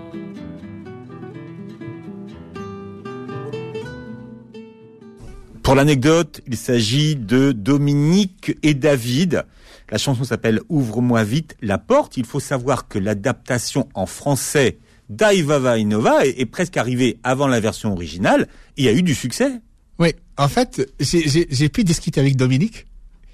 [5.63, 9.45] Pour l'anecdote, il s'agit de Dominique et David.
[9.89, 12.17] La chanson s'appelle Ouvre-moi vite la porte.
[12.17, 14.77] Il faut savoir que l'adaptation en français
[15.09, 19.59] d'Aivava Innova est, est presque arrivée avant la version originale et a eu du succès.
[19.99, 22.85] Oui, en fait, j'ai- pu discuter avec Dominique.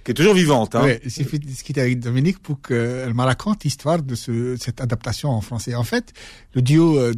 [0.03, 0.73] qui est toujours vivante.
[0.75, 0.83] Hein.
[0.83, 5.29] Ouais, j'ai pu discuter avec Dominique pour qu'elle me raconte l'histoire de ce, cette adaptation
[5.29, 5.75] en français.
[5.75, 6.11] En fait,
[6.55, 7.13] le duo euh,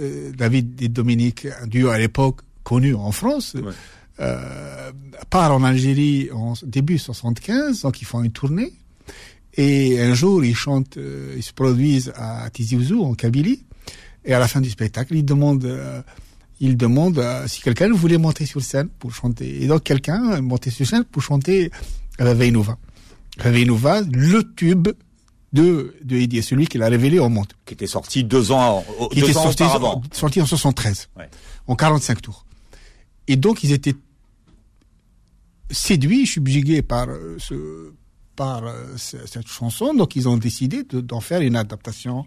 [0.00, 3.72] euh, David et Dominique, un duo à l'époque connu en France, Ouais.
[4.18, 4.90] euh,
[5.30, 8.72] part en Algérie en début 75, donc ils font une tournée.
[9.56, 13.62] Et un jour, ils chantent, euh, ils se produisent à Tizi Ouzou, en Kabylie.
[14.24, 15.70] Et à la fin du spectacle, ils demandent,
[16.60, 19.62] ils demandent euh, si quelqu'un voulait monter sur scène pour chanter.
[19.62, 21.70] Et donc quelqu'un monté sur scène pour chanter
[22.20, 22.78] euh, Veinova.
[23.38, 24.88] Veinova, le tube
[25.52, 27.52] de, de Eddie, celui qu'il a révélé au monde.
[27.66, 30.02] Qui était sorti deux ans, au- Qui deux était ans sorti, auparavant.
[30.12, 31.28] sorti en 73, Ouais.
[31.66, 32.44] en 45 tours.
[33.28, 33.94] Et donc ils étaient
[35.70, 37.92] séduits, subjugués par euh, ce,
[38.36, 42.26] par euh, ce- cette chanson, donc ils ont décidé de- d'en faire une adaptation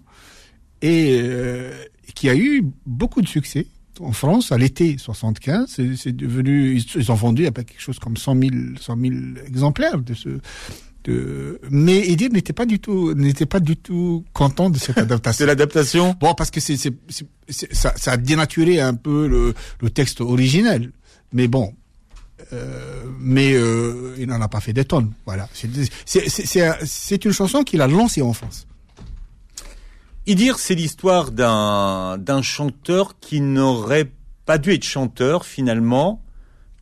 [0.82, 1.74] et euh,
[2.16, 3.68] qui a eu beaucoup de succès
[4.02, 5.80] en France à l'été 75.
[5.96, 9.14] C'est devenu, ils, ont vendu à quelque chose comme 100 000, 100 000
[9.46, 10.30] exemplaires de ce.
[11.04, 15.38] De, mais Edir n'était pas du tout, n'était pas du tout content de cette adaptation.
[15.38, 16.16] C'est l'adaptation.
[16.20, 20.92] Bon, parce que c'est, ça, ça a dénaturé un peu le, le texte originel.
[21.32, 21.74] Mais bon,
[22.54, 25.12] euh, mais euh, il n'en a pas fait des tonnes.
[25.26, 25.50] Voilà.
[25.54, 28.68] C'est une chanson qu'il a lancée en France.
[30.28, 34.12] Idir, c'est l'histoire d'un d'un chanteur qui n'aurait
[34.46, 36.22] pas dû être chanteur finalement,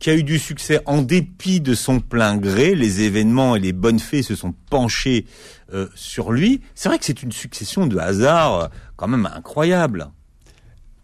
[0.00, 2.74] qui a eu du succès en dépit de son plein gré.
[2.74, 5.26] Les événements et les bonnes fées se sont penchés
[5.72, 6.60] euh, sur lui.
[6.74, 10.08] C'est vrai que c'est une succession de hasards euh, quand même incroyable.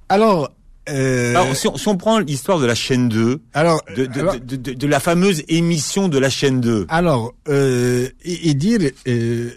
[0.09, 0.51] Alors,
[0.89, 4.21] euh, Alors, si, on, si on prend l'histoire de la chaîne 2, alors, de, de,
[4.21, 6.87] alors, de, de- de la fameuse émission de la chaîne 2.
[6.89, 9.51] alors, euh, et, et dire, euh,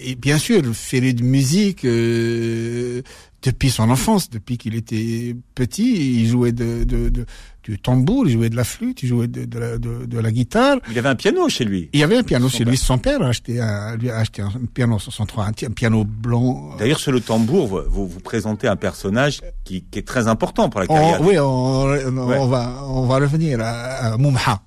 [0.00, 3.02] et bien sûr, féru de musique euh,
[3.42, 7.26] depuis son enfance, depuis qu'il était petit, il jouait de, de, de-
[7.64, 10.78] du tambour, il jouait de la flûte, il jouait de, de, la, de, la guitare.
[10.90, 11.88] Il avait un piano chez lui.
[11.92, 12.76] Il y avait un piano Son chez lui.
[12.76, 16.74] Son père a acheté un, lui a acheté un piano 63, un, piano blanc.
[16.78, 20.80] D'ailleurs, sur le tambour, vous, vous, présentez un personnage qui, qui est très important pour
[20.80, 21.20] la On, carrière.
[21.20, 22.38] oui, on, on, Ouais.
[22.38, 23.70] on va, on va revenir à,
[24.12, 24.60] à Moumha,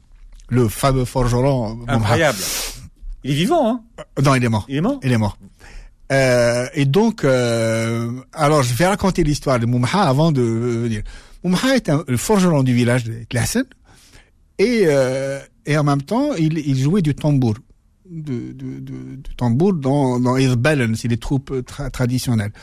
[0.47, 1.75] le fameux forgeron.
[1.75, 2.31] Moumha.
[3.25, 3.81] Il est vivant, hein?
[4.23, 4.65] Non, il est mort.
[4.69, 4.99] Il est mort?
[5.03, 5.37] Il est mort.
[6.11, 11.01] Euh, et donc, euh, alors je vais raconter l'histoire de Moumha avant de venir.
[11.43, 13.65] Moumha est un, le forgeron du village de Klassen
[14.59, 17.55] et, euh, et en même temps, il, il jouait du tambour.
[18.07, 18.55] Du
[19.35, 22.53] tambour dans, dans Irbelen, c'est les troupes tra- traditionnelles.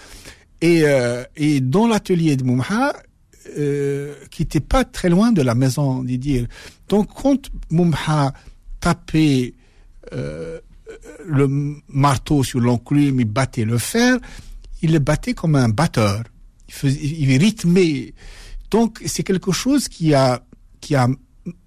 [0.60, 2.92] Et, euh, et dans l'atelier de Moumha,
[3.58, 6.46] euh, qui était pas très loin de la maison d'Idir.
[6.88, 8.32] Donc, quand Moumha
[8.78, 9.54] tapait
[10.12, 10.60] euh,
[11.24, 11.48] le
[11.88, 14.18] marteau sur l'enclume, il battait le fer,
[14.82, 16.24] il le battait comme un batteur.
[16.68, 18.14] Il, faisait, il rythmait.
[18.70, 20.42] Donc, c'est quelque chose qui a,
[20.80, 21.08] qui a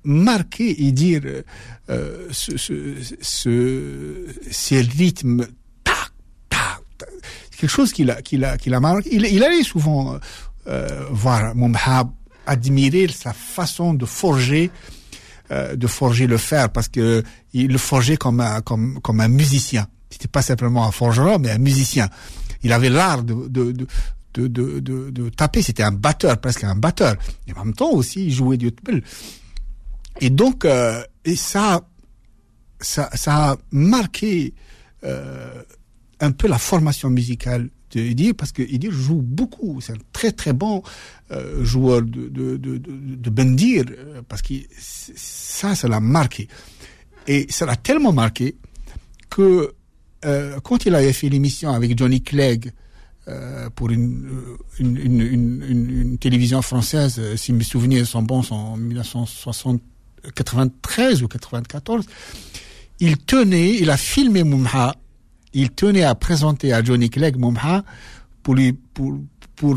[0.04, 1.22] marqué et dire
[1.90, 5.46] euh, ce, ce, ce, ces rythmes
[5.84, 6.12] tac,
[6.50, 7.10] tac, tac.
[7.58, 9.10] Quelque chose qu'il a, qu'il a, qu'il a marqué.
[9.12, 10.20] Il, il allait souvent
[10.68, 12.12] euh, voir Moumha,
[12.46, 14.72] admirer sa façon de forger
[15.52, 19.28] euh, de forger le fer parce que il le forgeait comme un comme comme un
[19.28, 19.88] musicien.
[20.10, 22.10] C'était pas simplement un forgeron, mais un musicien.
[22.64, 23.88] Il avait l'art de de, de
[24.34, 25.62] de, de, taper.
[25.62, 27.16] C'était un batteur, presque un batteur.
[27.48, 29.02] Et en même temps aussi, il jouait du tbel.
[30.20, 31.88] Et donc, euh, et ça,
[32.80, 34.54] ça, ça a marqué
[35.04, 35.64] euh,
[36.20, 39.80] un peu la formation musicale de Edir parce que joue beaucoup.
[39.82, 40.84] C'est un très très bon
[41.32, 46.48] euh, joueur de de de, de, de bendir euh, parce que ça, ça l'a marqué.
[47.28, 48.56] Et ça l'a tellement marqué
[49.30, 49.74] que
[50.26, 52.72] euh, quand il avait fait l'émission avec Johnny Clegg
[53.28, 58.78] euh, pour une, euh, une, une, télévision française, euh, si mes souvenirs sont bons, en
[58.78, 62.06] 1993 ou 94,
[63.00, 64.94] il tenait, il a filmé Moumha,
[65.56, 67.84] il tenait à présenter à Johnny Clegg Moumha
[68.44, 69.14] pour lui, pour,
[69.56, 69.76] pour,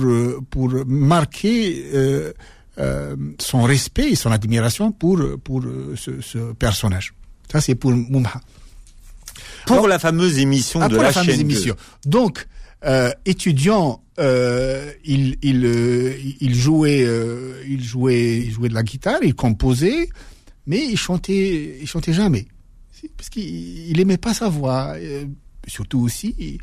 [0.51, 2.33] pour marquer euh,
[2.79, 5.63] euh, son respect et son admiration pour, pour
[5.97, 7.15] ce, ce personnage.
[7.51, 8.41] Ça, c'est pour Moumha.
[9.67, 11.53] Pour Alors- la fameuse émission Ah, de pour la, la fameuse chaîne 2.
[11.55, 11.77] émission.
[12.05, 12.47] Donc,
[12.85, 17.07] euh, étudiant, euh, il, il, euh, il jouait,
[17.67, 20.09] il jouait, il jouait de la guitare, il composait,
[20.67, 22.47] mais il chantait, il chantait jamais,
[23.17, 23.45] parce qu'il
[23.91, 24.95] il aimait pas sa voix.
[25.69, 26.59] Surtout aussi, il,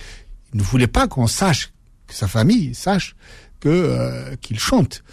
[0.53, 1.71] ne voulait pas qu'on sache,
[2.07, 3.15] que sa famille sache
[3.65, 5.03] euh, qu'il chante.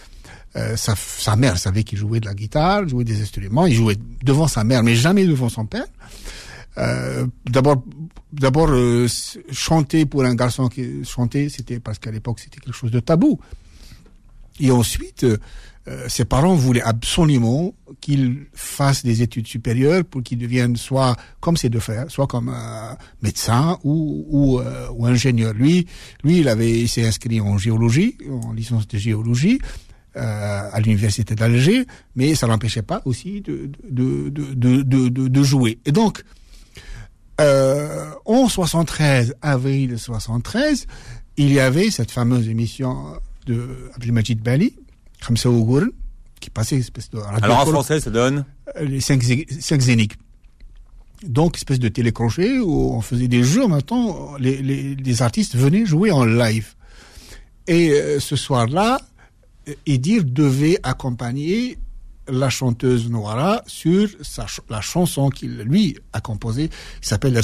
[0.57, 4.47] Euh, sa, mère savait qu'il jouait de la guitare, jouait des instruments, il jouait devant
[4.47, 5.87] sa mère, mais jamais devant son père.
[6.77, 7.83] Euh, d'abord,
[9.51, 13.41] chanter pour un garçon qui chantait, c'était parce qu'à l'époque c'était quelque chose de tabou.
[14.61, 15.25] Et ensuite,
[15.89, 21.17] euh, euh, ses parents voulaient absolument qu'il fasse des études supérieures pour qu'il devienne soit
[21.41, 25.53] comme ses deux frères, soit comme un médecin ou ou, euh, ou ingénieur.
[25.55, 25.87] Lui,
[26.25, 29.59] lui, il avait, il s'est inscrit en géologie, en licence de géologie.
[30.17, 35.29] euh, à l'université d'Alger, mais ça l'empêchait pas aussi de de, de, de, de, de,
[35.29, 35.79] de jouer.
[35.87, 36.23] Et donc,
[37.41, 40.87] euh, en 73, avril 73,
[41.39, 43.15] il y avait cette fameuse émission
[43.47, 44.75] de Abdelmajid Bali,
[45.27, 45.89] Khamsa Ougourn,
[46.41, 48.45] qui passait une espèce de radio Alors en français, ça donne
[48.81, 50.17] les cinq, zé- cinq zéniths.
[51.25, 53.69] Donc, espèce de télécrochet où on faisait des jeux.
[53.69, 56.75] Maintenant, les, les, les artistes venaient jouer en live.
[57.69, 59.01] Et euh, ce soir-là,
[59.87, 61.79] Edir devait accompagner
[62.27, 66.71] la chanteuse Noara sur sa ch- la chanson qu'il lui a composée,
[67.01, 67.41] qui s'appelle.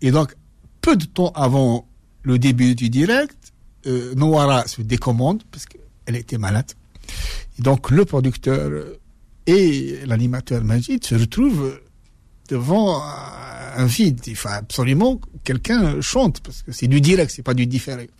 [0.00, 0.34] Et donc,
[0.80, 1.88] peu de temps avant
[2.22, 3.36] le début du direct,
[3.86, 5.64] euh, Noara se décommande parce
[6.16, 6.70] était malade.
[7.58, 8.98] Et donc, le producteur euh,
[9.46, 11.80] et l'animateur Majid se retrouvent
[12.48, 13.02] devant
[13.76, 14.20] un vide.
[14.26, 18.10] Il faut absolument que quelqu'un chante parce que c'est du direct, c'est pas du différé.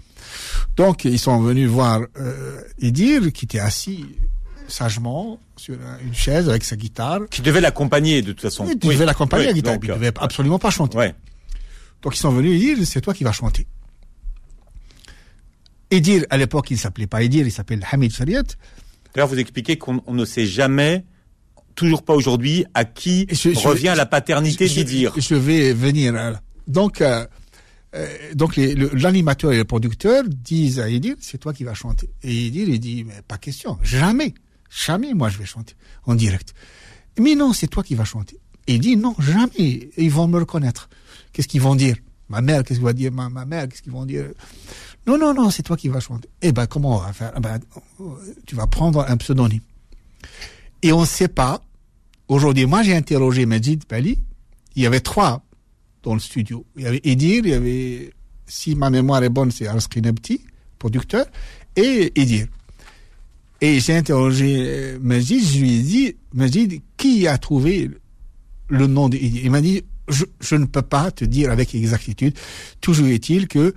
[0.77, 4.05] Donc ils sont venus voir euh, Edir qui était assis
[4.69, 7.21] sagement sur un- une chaise avec sa guitare.
[7.31, 8.67] qui devait l'accompagner de toute façon.
[8.71, 10.97] Il devait l'accompagner Oui, la guitare, donc, il euh, devait absolument pas chanter.
[10.97, 11.15] Ouais.
[12.03, 13.67] Donc ils sont venus dire c'est toi qui vas chanter.
[15.93, 18.43] Edir à l'époque il s'appelait pas Edir, il s'appelle Hamid Shariat.
[19.15, 21.05] D'ailleurs, vous expliquez qu'on on ne sait jamais,
[21.75, 25.13] toujours pas aujourd'hui, à qui je- je- revient la paternité je, d'Idir.
[25.19, 26.15] Je vais venir.
[26.17, 26.33] euh,
[26.67, 27.27] Donc, euh,
[27.95, 32.09] euh, donc l'animateur et le producteur disent à Edir, c'est toi qui vas chanter.
[32.23, 34.33] Et Edir, il dit, mais pas question, jamais,
[34.87, 35.75] jamais moi je vais chanter
[36.07, 36.55] en direct.
[37.21, 38.39] Mais non, c'est toi qui vas chanter.
[38.67, 40.89] Et il dit, non, jamais, ils vont me reconnaître.
[41.33, 41.97] Qu'est-ce qu'ils vont dire?
[42.31, 43.13] Ma mère, qu'est-ce qu'il va dire?
[43.13, 44.27] Ma, ma mère, qu'est-ce qu'ils vont dire?
[45.07, 46.29] Non, non, non, c'est toi qui vas chanter.
[46.43, 47.33] Eh ben, comment on va faire?
[47.37, 47.59] Eh ben,
[48.47, 49.61] Tu vas prendre un pseudonyme.
[50.83, 51.63] Et on ne sait pas.
[52.29, 54.19] Aujourd'hui, moi, j'ai interrogé Majid Bali.
[54.77, 55.45] Il y avait trois
[56.03, 56.65] dans le studio.
[56.77, 58.13] Il y avait Edir, il y avait,
[58.47, 60.41] si ma mémoire est bonne, c'est Arskin Nebti,
[60.79, 61.27] producteur,
[61.77, 62.47] et Edir.
[63.61, 67.91] Et j'ai interrogé euh, Majid, je lui ai dit, Majid, qui a trouvé
[68.69, 69.43] le nom d'Edir?
[69.45, 72.37] Il m'a dit, je ne peux pas te dire avec exactitude.
[72.81, 73.75] Toujours est-il que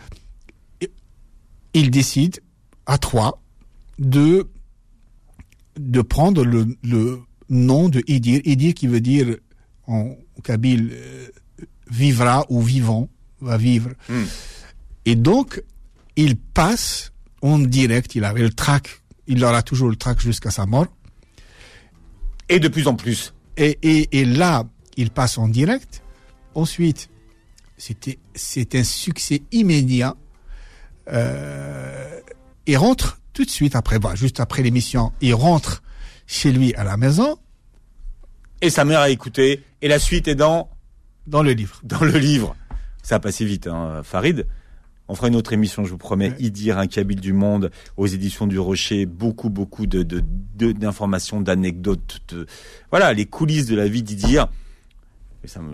[1.75, 2.39] il décide
[2.87, 3.41] à trois
[3.99, 4.47] de
[5.77, 7.19] de prendre le, le
[7.49, 9.35] nom de Idir, Idir qui veut dire
[9.87, 11.27] en kabyle euh,
[11.91, 13.09] vivra ou vivant,
[13.41, 13.89] va vivre.
[14.07, 14.23] Hmm.
[15.05, 15.61] Et donc,
[16.15, 17.11] il passe
[17.41, 20.87] en direct, il avait le track, il aura toujours le track jusqu'à sa mort.
[22.47, 23.33] Et de plus en plus.
[23.57, 24.63] Et, et, et là,
[24.95, 26.01] il passe en direct.
[26.53, 27.09] Ensuite,
[27.77, 30.15] c'était c'est un succès immédiat.
[31.11, 32.19] Euh,
[32.67, 35.83] il rentre tout de suite après, bah, juste après l'émission, il rentre
[36.27, 37.37] chez lui à la maison
[38.61, 39.63] Et sa mère a écouté.
[39.81, 40.69] Et la suite est dans,
[41.27, 41.79] dans le livre.
[41.83, 42.55] dans le livre.
[43.03, 44.47] Ça a passé vite, hein, Farid.
[45.07, 46.31] On fera une autre émission, je vous promets.
[46.31, 46.35] Ouais.
[46.39, 49.05] Idir, un Kabyle du monde, aux éditions du Rocher.
[49.05, 50.23] Beaucoup, beaucoup de, de,
[50.55, 52.21] de- d'informations, d'anecdotes.
[52.29, 52.47] De,
[52.89, 54.47] voilà, les coulisses de la vie d'Idir.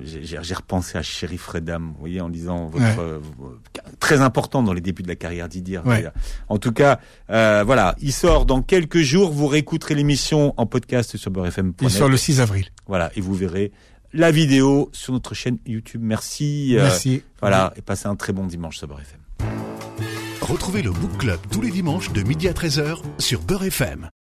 [0.03, 2.95] J'ai, repensé à Chéri Fredam, vous voyez, en lisant votre, Ouais.
[2.99, 3.55] euh, vos-
[3.99, 5.85] très important dans les débuts de la carrière d'Idir.
[5.85, 6.05] Ouais.
[6.49, 6.99] En tout cas,
[7.29, 9.31] euh, voilà, il sort dans quelques jours.
[9.31, 11.75] Vous réécouterez l'émission en podcast sur beurrefm.net.
[11.81, 12.67] Il sort le 6 avril.
[12.87, 13.71] Voilà, et vous verrez
[14.13, 16.01] la vidéo sur notre chaîne YouTube.
[16.03, 16.75] Merci.
[16.77, 17.23] euh, Merci.
[17.39, 19.19] voilà, et passez un très bon dimanche sur Beurre FM.
[20.41, 24.11] Retrouvez le Book Club tous les dimanches de midi à 13h sur Beurre FM.